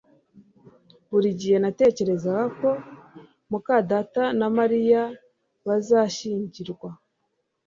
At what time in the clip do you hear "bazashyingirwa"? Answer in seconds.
5.65-6.89